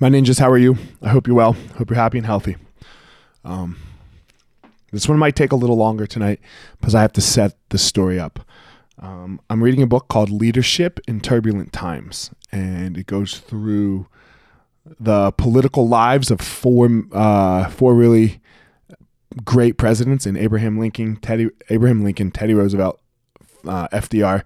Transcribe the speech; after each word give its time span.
My 0.00 0.08
ninjas, 0.08 0.38
how 0.38 0.48
are 0.48 0.58
you? 0.58 0.78
I 1.02 1.08
hope 1.08 1.26
you're 1.26 1.34
well. 1.34 1.54
Hope 1.76 1.90
you're 1.90 1.96
happy 1.96 2.18
and 2.18 2.26
healthy. 2.26 2.56
Um, 3.44 3.76
this 4.92 5.08
one 5.08 5.18
might 5.18 5.34
take 5.34 5.50
a 5.50 5.56
little 5.56 5.76
longer 5.76 6.06
tonight 6.06 6.38
because 6.78 6.94
I 6.94 7.02
have 7.02 7.12
to 7.14 7.20
set 7.20 7.56
the 7.70 7.78
story 7.78 8.20
up. 8.20 8.38
Um, 9.00 9.40
I'm 9.50 9.60
reading 9.60 9.82
a 9.82 9.88
book 9.88 10.06
called 10.06 10.30
Leadership 10.30 11.00
in 11.08 11.20
Turbulent 11.20 11.72
Times, 11.72 12.30
and 12.52 12.96
it 12.96 13.06
goes 13.06 13.38
through 13.38 14.06
the 15.00 15.32
political 15.32 15.88
lives 15.88 16.30
of 16.30 16.40
four 16.40 16.88
uh, 17.10 17.68
four 17.68 17.94
really 17.94 18.40
great 19.44 19.78
presidents 19.78 20.26
in 20.26 20.36
Abraham 20.36 20.78
Lincoln, 20.78 21.16
Teddy 21.16 21.50
Abraham 21.70 22.04
Lincoln, 22.04 22.30
Teddy 22.30 22.54
Roosevelt, 22.54 23.00
uh, 23.66 23.88
FDR, 23.88 24.44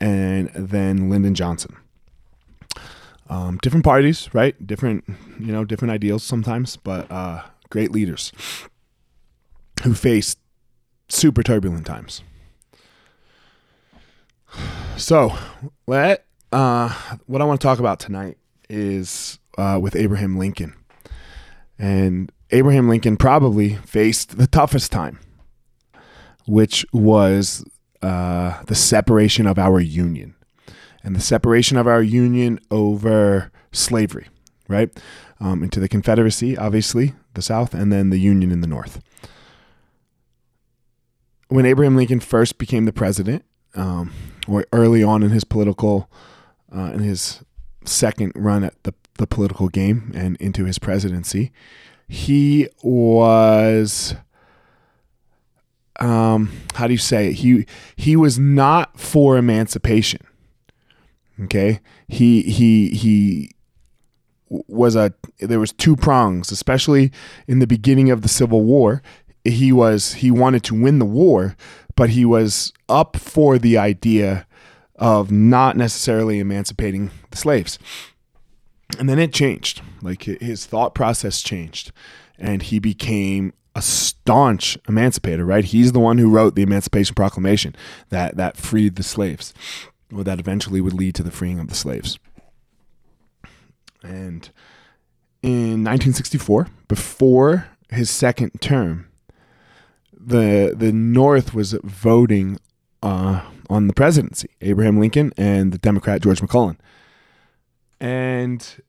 and 0.00 0.50
then 0.54 1.10
Lyndon 1.10 1.34
Johnson 1.34 1.76
um, 3.28 3.58
different 3.58 3.84
parties, 3.84 4.28
right? 4.34 4.54
Different, 4.66 5.04
you 5.38 5.52
know, 5.52 5.64
different 5.64 5.92
ideals 5.92 6.22
sometimes, 6.22 6.76
but 6.76 7.10
uh, 7.10 7.42
great 7.70 7.90
leaders 7.90 8.32
who 9.82 9.94
faced 9.94 10.38
super 11.08 11.42
turbulent 11.42 11.86
times. 11.86 12.22
So, 14.96 15.36
what 15.86 16.24
uh, 16.52 16.94
what 17.26 17.42
I 17.42 17.44
want 17.44 17.60
to 17.60 17.66
talk 17.66 17.78
about 17.80 17.98
tonight 17.98 18.38
is 18.68 19.38
uh, 19.58 19.78
with 19.82 19.96
Abraham 19.96 20.38
Lincoln, 20.38 20.74
and 21.78 22.30
Abraham 22.50 22.88
Lincoln 22.88 23.16
probably 23.16 23.74
faced 23.74 24.38
the 24.38 24.46
toughest 24.46 24.92
time, 24.92 25.18
which 26.46 26.86
was 26.92 27.64
uh, 28.02 28.62
the 28.64 28.74
separation 28.74 29.46
of 29.46 29.58
our 29.58 29.80
union 29.80 30.33
and 31.04 31.14
the 31.14 31.20
separation 31.20 31.76
of 31.76 31.86
our 31.86 32.02
union 32.02 32.58
over 32.70 33.52
slavery, 33.72 34.26
right? 34.68 34.90
Um, 35.38 35.62
into 35.62 35.78
the 35.78 35.88
Confederacy, 35.88 36.56
obviously, 36.56 37.14
the 37.34 37.42
South, 37.42 37.74
and 37.74 37.92
then 37.92 38.10
the 38.10 38.18
Union 38.18 38.50
in 38.50 38.62
the 38.62 38.66
North. 38.66 39.00
When 41.48 41.66
Abraham 41.66 41.96
Lincoln 41.96 42.20
first 42.20 42.58
became 42.58 42.86
the 42.86 42.92
president, 42.92 43.44
um, 43.74 44.12
or 44.48 44.64
early 44.72 45.02
on 45.02 45.22
in 45.22 45.30
his 45.30 45.44
political, 45.44 46.10
uh, 46.74 46.92
in 46.94 47.00
his 47.00 47.42
second 47.84 48.32
run 48.34 48.64
at 48.64 48.82
the, 48.84 48.94
the 49.18 49.26
political 49.26 49.68
game 49.68 50.10
and 50.14 50.36
into 50.38 50.64
his 50.64 50.78
presidency, 50.78 51.52
he 52.08 52.68
was 52.82 54.14
um, 56.00 56.50
how 56.74 56.86
do 56.86 56.92
you 56.92 56.98
say 56.98 57.28
it? 57.28 57.34
He 57.34 57.66
he 57.96 58.16
was 58.16 58.38
not 58.38 58.98
for 58.98 59.36
emancipation. 59.36 60.20
Okay, 61.42 61.80
he 62.06 62.42
he 62.42 62.90
he 62.90 63.50
was 64.48 64.94
a 64.94 65.12
there 65.40 65.58
was 65.58 65.72
two 65.72 65.96
prongs, 65.96 66.52
especially 66.52 67.10
in 67.48 67.58
the 67.58 67.66
beginning 67.66 68.10
of 68.10 68.22
the 68.22 68.28
Civil 68.28 68.62
War. 68.62 69.02
He 69.44 69.72
was 69.72 70.14
he 70.14 70.30
wanted 70.30 70.62
to 70.64 70.80
win 70.80 70.98
the 70.98 71.04
war, 71.04 71.56
but 71.96 72.10
he 72.10 72.24
was 72.24 72.72
up 72.88 73.16
for 73.16 73.58
the 73.58 73.76
idea 73.76 74.46
of 74.96 75.32
not 75.32 75.76
necessarily 75.76 76.38
emancipating 76.38 77.10
the 77.30 77.36
slaves. 77.36 77.78
And 78.98 79.08
then 79.08 79.18
it 79.18 79.32
changed. 79.32 79.82
Like 80.02 80.22
his 80.22 80.66
thought 80.66 80.94
process 80.94 81.42
changed, 81.42 81.90
and 82.38 82.62
he 82.62 82.78
became 82.78 83.54
a 83.74 83.82
staunch 83.82 84.78
emancipator. 84.88 85.44
Right, 85.44 85.64
he's 85.64 85.90
the 85.90 86.00
one 86.00 86.18
who 86.18 86.30
wrote 86.30 86.54
the 86.54 86.62
Emancipation 86.62 87.16
Proclamation 87.16 87.74
that 88.10 88.36
that 88.36 88.56
freed 88.56 88.94
the 88.94 89.02
slaves 89.02 89.52
that 90.22 90.38
eventually 90.38 90.80
would 90.80 90.92
lead 90.92 91.14
to 91.16 91.22
the 91.22 91.30
freeing 91.30 91.58
of 91.58 91.68
the 91.68 91.74
slaves. 91.74 92.18
And 94.02 94.48
in 95.42 95.82
1964, 95.82 96.68
before 96.88 97.68
his 97.90 98.10
second 98.10 98.60
term, 98.60 99.08
the 100.12 100.74
the 100.76 100.92
North 100.92 101.54
was 101.54 101.72
voting 101.82 102.58
uh, 103.02 103.42
on 103.68 103.86
the 103.86 103.92
presidency, 103.92 104.48
Abraham 104.60 104.98
Lincoln 104.98 105.32
and 105.36 105.72
the 105.72 105.78
Democrat 105.78 106.22
George 106.22 106.40
McClellan, 106.40 106.78
and 108.00 108.82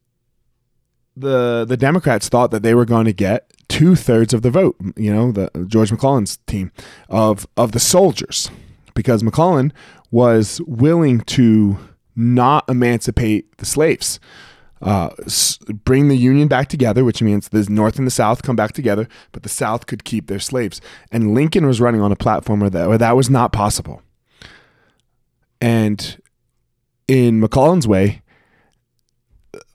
the 1.15 1.65
the 1.65 1.77
Democrats 1.77 2.29
thought 2.29 2.51
that 2.51 2.63
they 2.63 2.73
were 2.73 2.85
going 2.85 3.05
to 3.05 3.13
get 3.13 3.51
two 3.67 3.95
thirds 3.95 4.33
of 4.33 4.41
the 4.41 4.51
vote. 4.51 4.75
You 4.95 5.13
know, 5.13 5.31
the 5.31 5.49
George 5.67 5.91
McClellan's 5.91 6.37
team 6.47 6.71
of 7.09 7.47
of 7.57 7.71
the 7.71 7.79
soldiers, 7.79 8.49
because 8.93 9.23
McClellan 9.23 9.73
was 10.15 10.61
willing 10.65 11.19
to 11.19 11.77
not 12.15 12.63
emancipate 12.69 13.57
the 13.57 13.65
slaves. 13.65 14.17
Uh, 14.81 15.09
bring 15.83 16.07
the 16.07 16.15
Union 16.15 16.47
back 16.47 16.69
together, 16.69 17.03
which 17.03 17.21
means 17.21 17.49
the 17.49 17.67
North 17.69 17.97
and 17.97 18.07
the 18.07 18.11
South 18.11 18.41
come 18.41 18.55
back 18.55 18.71
together, 18.71 19.09
but 19.33 19.43
the 19.43 19.49
South 19.49 19.87
could 19.87 20.05
keep 20.05 20.27
their 20.27 20.39
slaves. 20.39 20.79
And 21.11 21.33
Lincoln 21.33 21.67
was 21.67 21.81
running 21.81 21.99
on 21.99 22.13
a 22.13 22.15
platform 22.15 22.61
where 22.61 22.69
that, 22.69 22.87
where 22.87 22.97
that 22.97 23.17
was 23.17 23.29
not 23.29 23.51
possible. 23.51 24.01
And 25.59 26.17
in 27.09 27.41
McClellan's 27.41 27.85
way, 27.85 28.21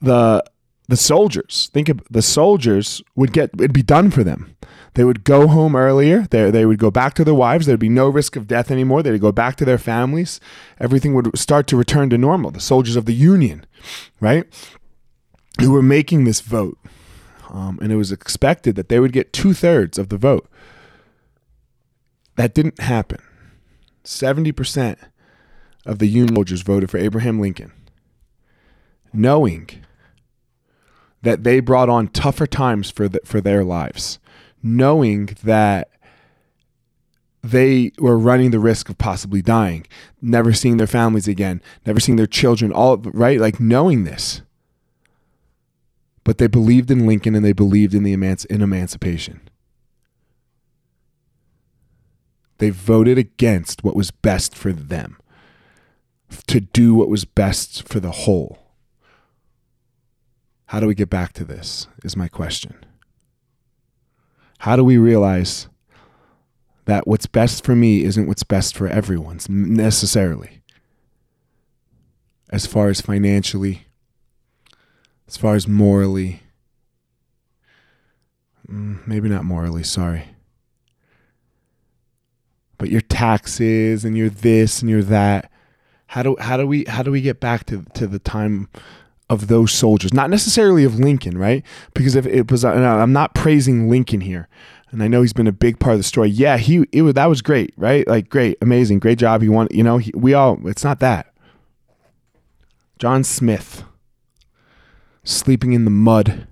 the 0.01 0.43
the 0.91 0.97
soldiers 0.97 1.69
think 1.73 1.89
of 1.89 2.01
the 2.09 2.21
soldiers 2.21 3.01
would 3.15 3.31
get 3.31 3.49
it'd 3.55 3.73
be 3.73 3.81
done 3.81 4.11
for 4.11 4.23
them 4.23 4.55
they 4.93 5.03
would 5.03 5.23
go 5.23 5.47
home 5.47 5.75
earlier. 5.75 6.27
They, 6.29 6.51
they 6.51 6.65
would 6.65 6.79
go 6.79 6.91
back 6.91 7.13
to 7.15 7.23
their 7.23 7.33
wives. 7.33 7.65
There'd 7.65 7.79
be 7.79 7.89
no 7.89 8.09
risk 8.09 8.35
of 8.35 8.47
death 8.47 8.69
anymore. 8.69 9.01
They'd 9.01 9.21
go 9.21 9.31
back 9.31 9.55
to 9.57 9.65
their 9.65 9.77
families. 9.77 10.39
Everything 10.79 11.13
would 11.13 11.37
start 11.37 11.67
to 11.67 11.77
return 11.77 12.09
to 12.09 12.17
normal. 12.17 12.51
The 12.51 12.59
soldiers 12.59 12.97
of 12.97 13.05
the 13.05 13.13
Union, 13.13 13.65
right? 14.19 14.45
Who 15.59 15.71
were 15.71 15.81
making 15.81 16.25
this 16.25 16.41
vote. 16.41 16.77
Um, 17.49 17.79
and 17.81 17.91
it 17.91 17.95
was 17.95 18.11
expected 18.11 18.75
that 18.75 18.89
they 18.89 18.99
would 18.99 19.13
get 19.13 19.33
two 19.33 19.53
thirds 19.53 19.97
of 19.97 20.09
the 20.09 20.17
vote. 20.17 20.49
That 22.35 22.53
didn't 22.53 22.79
happen. 22.79 23.19
70% 24.03 24.97
of 25.85 25.99
the 25.99 26.07
Union 26.07 26.35
soldiers 26.35 26.63
voted 26.63 26.89
for 26.89 26.97
Abraham 26.97 27.39
Lincoln, 27.39 27.71
knowing 29.13 29.69
that 31.21 31.43
they 31.43 31.59
brought 31.59 31.89
on 31.89 32.07
tougher 32.07 32.47
times 32.47 32.89
for, 32.89 33.07
the, 33.07 33.19
for 33.23 33.41
their 33.41 33.63
lives 33.63 34.19
knowing 34.63 35.37
that 35.43 35.89
they 37.43 37.91
were 37.97 38.17
running 38.17 38.51
the 38.51 38.59
risk 38.59 38.89
of 38.89 38.97
possibly 38.97 39.41
dying, 39.41 39.85
never 40.21 40.53
seeing 40.53 40.77
their 40.77 40.87
families 40.87 41.27
again, 41.27 41.61
never 41.85 41.99
seeing 41.99 42.15
their 42.15 42.27
children, 42.27 42.71
all 42.71 42.97
right, 42.97 43.39
like 43.39 43.59
knowing 43.59 44.03
this. 44.03 44.41
But 46.23 46.37
they 46.37 46.47
believed 46.47 46.91
in 46.91 47.07
Lincoln 47.07 47.33
and 47.33 47.43
they 47.43 47.53
believed 47.53 47.95
in 47.95 48.03
the 48.03 48.15
emanci- 48.15 48.45
in 48.45 48.61
emancipation. 48.61 49.41
They 52.59 52.69
voted 52.69 53.17
against 53.17 53.83
what 53.83 53.95
was 53.95 54.11
best 54.11 54.53
for 54.53 54.71
them, 54.71 55.17
to 56.45 56.59
do 56.59 56.93
what 56.93 57.09
was 57.09 57.25
best 57.25 57.87
for 57.87 57.99
the 57.99 58.11
whole. 58.11 58.59
How 60.71 60.79
do 60.79 60.87
we 60.87 60.95
get 60.95 61.09
back 61.09 61.33
to 61.33 61.43
this? 61.43 61.89
Is 62.01 62.15
my 62.15 62.29
question. 62.29 62.77
How 64.59 64.77
do 64.77 64.85
we 64.85 64.97
realize 64.97 65.67
that 66.85 67.05
what's 67.05 67.25
best 67.25 67.65
for 67.65 67.75
me 67.75 68.05
isn't 68.05 68.25
what's 68.25 68.43
best 68.43 68.77
for 68.77 68.87
everyone 68.87 69.41
necessarily? 69.49 70.61
As 72.51 72.65
far 72.65 72.87
as 72.87 73.01
financially, 73.01 73.85
as 75.27 75.35
far 75.35 75.55
as 75.55 75.67
morally, 75.67 76.41
mm, 78.65 79.05
maybe 79.05 79.27
not 79.27 79.43
morally, 79.43 79.83
sorry. 79.83 80.23
But 82.77 82.89
your 82.89 83.01
taxes 83.01 84.05
and 84.05 84.17
your 84.17 84.29
this 84.29 84.79
and 84.81 84.89
your 84.89 85.03
that. 85.03 85.51
How 86.07 86.23
do 86.23 86.37
how 86.39 86.55
do 86.55 86.65
we 86.65 86.85
how 86.85 87.03
do 87.03 87.11
we 87.11 87.19
get 87.19 87.41
back 87.41 87.65
to 87.65 87.83
to 87.95 88.07
the 88.07 88.19
time 88.19 88.69
of 89.31 89.47
those 89.47 89.71
soldiers, 89.71 90.13
not 90.13 90.29
necessarily 90.29 90.83
of 90.83 90.99
Lincoln, 90.99 91.37
right? 91.37 91.63
Because 91.93 92.15
if 92.15 92.25
it 92.25 92.51
was, 92.51 92.65
I'm 92.65 93.13
not 93.13 93.33
praising 93.33 93.89
Lincoln 93.89 94.19
here, 94.19 94.49
and 94.91 95.01
I 95.01 95.07
know 95.07 95.21
he's 95.21 95.31
been 95.31 95.47
a 95.47 95.53
big 95.53 95.79
part 95.79 95.93
of 95.93 95.99
the 95.99 96.03
story. 96.03 96.29
Yeah, 96.29 96.57
he 96.57 96.85
it 96.91 97.03
was 97.03 97.13
that 97.13 97.27
was 97.27 97.41
great, 97.41 97.73
right? 97.77 98.05
Like 98.05 98.27
great, 98.27 98.57
amazing, 98.61 98.99
great 98.99 99.17
job. 99.17 99.41
He 99.41 99.47
won, 99.47 99.69
you 99.71 99.83
know. 99.83 99.99
He, 99.99 100.11
we 100.13 100.33
all, 100.33 100.59
it's 100.67 100.83
not 100.83 100.99
that. 100.99 101.33
John 102.99 103.23
Smith, 103.23 103.85
sleeping 105.23 105.71
in 105.71 105.85
the 105.85 105.91
mud, 105.91 106.45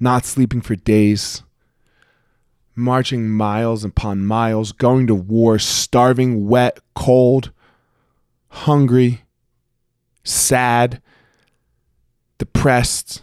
not 0.00 0.24
sleeping 0.24 0.62
for 0.62 0.74
days, 0.74 1.42
marching 2.74 3.28
miles 3.28 3.84
upon 3.84 4.24
miles, 4.24 4.72
going 4.72 5.06
to 5.06 5.14
war, 5.14 5.58
starving, 5.58 6.48
wet, 6.48 6.80
cold, 6.94 7.52
hungry, 8.48 9.24
sad 10.24 11.02
depressed. 12.38 13.22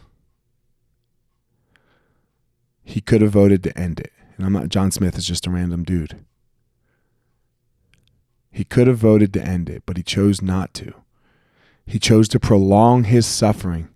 He 2.83 3.01
could 3.01 3.21
have 3.21 3.31
voted 3.31 3.63
to 3.63 3.77
end 3.77 4.00
it. 4.00 4.12
And 4.38 4.45
I'm 4.45 4.54
not, 4.54 4.69
John 4.69 4.92
Smith 4.92 5.18
is 5.18 5.25
just 5.25 5.48
a 5.48 5.51
random 5.51 5.83
dude. 5.83 6.25
He 8.51 8.63
could 8.63 8.88
have 8.88 8.98
voted 8.98 9.33
to 9.33 9.44
end 9.44 9.69
it, 9.69 9.83
but 9.86 9.98
he 9.98 10.04
chose 10.04 10.42
not 10.42 10.74
to. 10.75 10.94
He 11.86 12.00
chose 12.00 12.27
to 12.30 12.39
prolong 12.39 13.06
his 13.06 13.25
suffering 13.25 13.89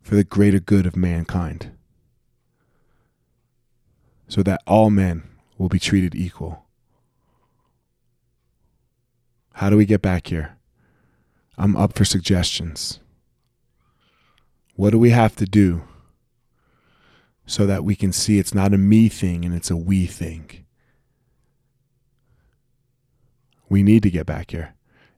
for 0.00 0.16
the 0.16 0.24
greater 0.24 0.58
good 0.58 0.84
of 0.84 0.96
mankind, 0.96 1.70
so 4.26 4.42
that 4.42 4.62
all 4.66 4.90
men 4.90 5.22
will 5.58 5.68
be 5.68 5.78
treated 5.78 6.14
equal. 6.14 6.64
How 9.54 9.70
do 9.70 9.76
we 9.76 9.86
get 9.86 10.02
back 10.02 10.26
here? 10.26 10.56
I'm 11.56 11.76
up 11.76 11.94
for 11.94 12.04
suggestions. 12.04 12.98
What 14.74 14.90
do 14.90 14.98
we 14.98 15.10
have 15.10 15.36
to 15.36 15.46
do 15.46 15.82
so 17.46 17.66
that 17.66 17.84
we 17.84 17.94
can 17.94 18.12
see 18.12 18.38
it's 18.38 18.54
not 18.54 18.72
a 18.72 18.78
me 18.78 19.08
thing 19.08 19.44
and 19.44 19.54
it's 19.54 19.70
a 19.70 19.76
we 19.76 20.06
thing? 20.06 20.64
We 23.68 23.82
need 23.82 24.02
to 24.02 24.10
get 24.10 24.26
back 24.26 24.50
here. 24.50 24.74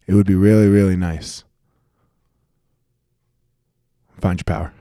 It 0.06 0.15
would 0.15 0.27
be 0.27 0.35
really, 0.35 0.69
really 0.69 0.97
nice. 0.97 1.45
Find 4.21 4.39
your 4.39 4.45
power. 4.45 4.73